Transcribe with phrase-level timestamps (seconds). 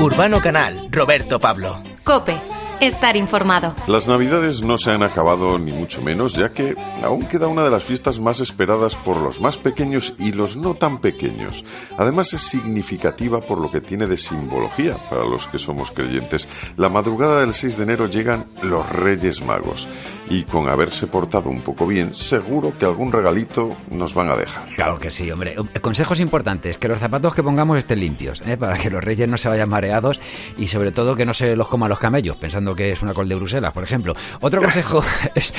[0.00, 1.82] Urbano Canal, Roberto Pablo.
[2.02, 2.40] Cope,
[2.80, 3.74] estar informado.
[3.86, 7.70] Las navidades no se han acabado ni mucho menos, ya que aún queda una de
[7.70, 11.64] las fiestas más esperadas por los más pequeños y los no tan pequeños.
[11.98, 16.48] Además es significativa por lo que tiene de simbología para los que somos creyentes.
[16.76, 19.88] La madrugada del 6 de enero llegan los Reyes Magos
[20.28, 24.64] y con haberse portado un poco bien, seguro que algún regalito nos van a dejar.
[24.76, 25.56] Claro que sí, hombre.
[25.80, 28.56] Consejos importantes, que los zapatos que pongamos estén limpios, ¿eh?
[28.56, 30.20] para que los reyes no se vayan mareados
[30.56, 33.28] y sobre todo que no se los coman los camellos, pensando que es una col
[33.28, 34.14] de Bruselas, por ejemplo.
[34.40, 35.02] Otro consejo
[35.34, 35.52] es,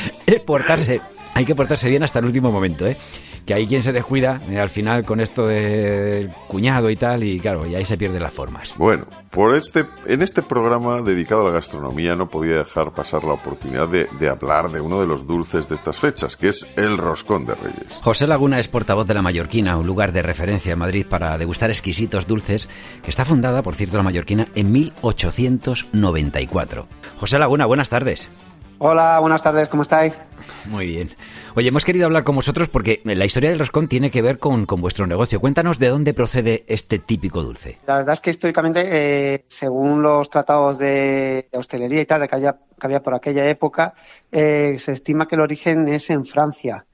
[0.45, 1.01] portarse
[1.33, 2.97] hay que portarse bien hasta el último momento, ¿eh?
[3.45, 7.39] Que hay quien se descuida eh, al final con esto del cuñado y tal, y
[7.39, 8.73] claro, y ahí se pierden las formas.
[8.77, 13.33] Bueno, por este, en este programa dedicado a la gastronomía no podía dejar pasar la
[13.33, 16.97] oportunidad de, de hablar de uno de los dulces de estas fechas, que es el
[16.97, 17.99] roscón de reyes.
[18.01, 21.69] José Laguna es portavoz de La Mallorquina, un lugar de referencia en Madrid para degustar
[21.69, 22.69] exquisitos dulces,
[23.03, 26.87] que está fundada, por cierto, La Mallorquina en 1894.
[27.17, 28.29] José Laguna, buenas tardes.
[28.83, 30.19] Hola, buenas tardes, ¿cómo estáis?
[30.65, 31.11] Muy bien.
[31.53, 34.65] Oye, hemos querido hablar con vosotros porque la historia del roscón tiene que ver con,
[34.65, 35.39] vuestro negocio.
[35.39, 37.77] Cuéntanos de dónde procede este típico dulce.
[37.85, 42.53] La verdad es que históricamente, eh, según los tratados de, hostelería y tal que había,
[42.53, 43.93] que había por aquella época,
[44.31, 46.87] eh, se estima que el origen es en Francia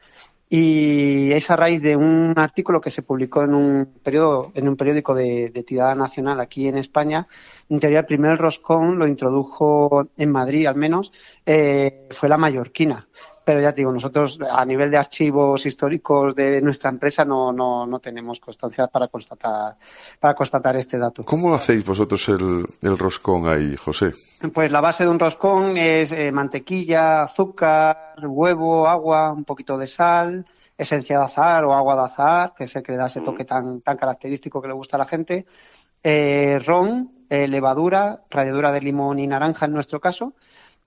[0.49, 4.77] y es a raíz de un artículo que se publicó en un periodo en un
[4.77, 7.27] periódico de, tirada nacional aquí en España
[7.69, 11.11] en teoría el primer roscón lo introdujo en Madrid al menos,
[11.45, 13.07] eh, fue la mallorquina.
[13.47, 17.85] Pero ya te digo, nosotros a nivel de archivos históricos de nuestra empresa no, no,
[17.85, 19.77] no tenemos constancia para constatar,
[20.19, 21.23] para constatar este dato.
[21.23, 24.11] ¿Cómo hacéis vosotros el, el roscón ahí, José?
[24.53, 29.87] Pues la base de un roscón es eh, mantequilla, azúcar, huevo, agua, un poquito de
[29.87, 30.45] sal,
[30.77, 33.45] esencia de azahar o agua de azahar, que es el que le da ese toque
[33.45, 35.45] tan, tan característico que le gusta a la gente,
[36.03, 40.33] eh, ron, eh, levadura, ralladura de limón y naranja en nuestro caso,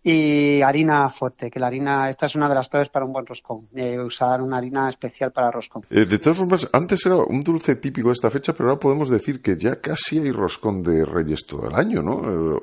[0.02, 3.27] y harina fuerte, que la harina, esta es una de las claves para un buen
[3.27, 5.83] roscón, eh, usar una harina especial para roscón.
[5.90, 9.10] Eh, de todas formas, antes era un dulce típico de esta fecha, pero ahora podemos
[9.10, 12.58] decir que ya casi hay roscón de reyes todo el año, ¿no?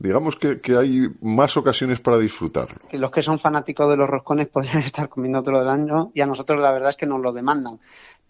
[0.00, 2.76] Digamos que, que, hay más ocasiones para disfrutarlo.
[2.90, 6.26] Los que son fanáticos de los roscones podrían estar comiendo todo el año y a
[6.26, 7.78] nosotros la verdad es que nos lo demandan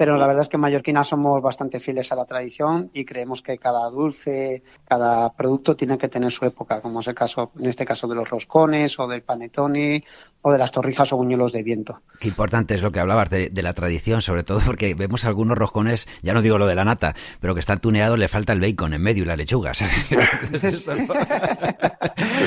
[0.01, 3.43] pero la verdad es que en Mallorquina somos bastante fieles a la tradición y creemos
[3.43, 7.67] que cada dulce, cada producto tiene que tener su época, como es el caso, en
[7.67, 10.03] este caso de los roscones o del panetone
[10.41, 12.01] o de las torrijas o buñuelos de viento.
[12.19, 16.09] Qué importante es lo que hablabas de, la tradición, sobre todo porque vemos algunos roscones,
[16.23, 18.95] ya no digo lo de la nata, pero que están tuneados, le falta el bacon
[18.95, 20.09] en medio y la lechuga, ¿sabes?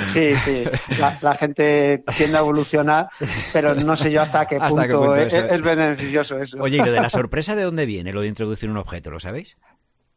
[0.08, 0.64] sí, sí,
[1.00, 3.10] la, gente tiende a evolucionar,
[3.52, 6.58] pero no sé yo hasta qué punto, es, beneficioso eso.
[6.60, 7.56] Oye, ¿y lo de la sorpresa?
[7.56, 9.12] de dónde viene, lo de introducir un objeto?
[9.12, 9.58] ¿Lo sabéis?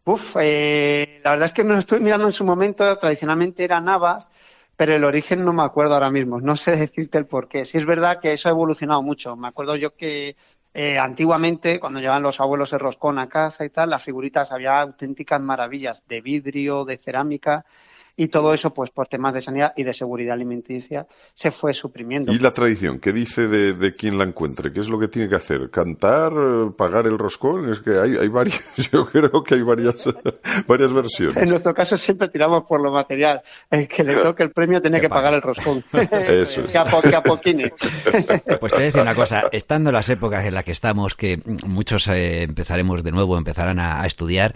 [0.04, 2.94] Uf, eh, la verdad es que me lo estoy mirando en su momento.
[2.96, 4.28] Tradicionalmente eran navas,
[4.76, 6.40] pero el origen no me acuerdo ahora mismo.
[6.40, 7.64] No sé decirte el por qué.
[7.64, 9.34] Sí es verdad que eso ha evolucionado mucho.
[9.34, 10.36] Me acuerdo yo que
[10.74, 14.80] eh, antiguamente, cuando llevaban los abuelos el roscón a casa y tal, las figuritas había
[14.80, 17.64] auténticas maravillas de vidrio, de cerámica
[18.16, 22.32] y todo eso, pues por temas de sanidad y de seguridad alimenticia, se fue suprimiendo.
[22.32, 22.98] ¿Y la tradición?
[22.98, 24.72] ¿Qué dice de, de quien la encuentre?
[24.72, 25.70] ¿Qué es lo que tiene que hacer?
[25.70, 26.32] ¿Cantar?
[26.76, 27.70] ¿Pagar el roscón?
[27.70, 28.62] Es que hay, hay varias,
[28.92, 29.96] yo creo que hay varias,
[30.66, 31.36] varias versiones.
[31.36, 33.42] En nuestro caso siempre tiramos por lo material.
[33.70, 35.84] El que le toque el premio tiene que, pagar el roscón.
[35.92, 36.72] Eso es.
[36.72, 37.22] que, a
[38.60, 42.08] Pues te decir una cosa, estando en las épocas en las que estamos, que muchos
[42.08, 44.54] eh, empezaremos de nuevo, empezarán a, a estudiar,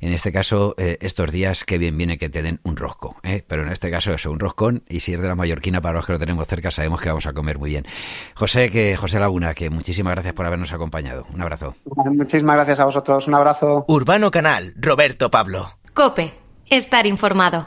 [0.00, 3.44] en este caso, eh, estos días, qué bien viene que te den un rosco, ¿eh?
[3.46, 6.06] pero en este caso eso, un roscón, y si es de la mallorquina, para los
[6.06, 7.84] que lo tenemos cerca, sabemos que vamos a comer muy bien.
[8.34, 11.26] José, que José Laguna, que muchísimas gracias por habernos acompañado.
[11.32, 11.74] Un abrazo.
[12.10, 13.26] Muchísimas gracias a vosotros.
[13.26, 13.84] Un abrazo.
[13.88, 15.78] Urbano Canal, Roberto Pablo.
[15.94, 16.34] Cope,
[16.68, 17.66] estar informado.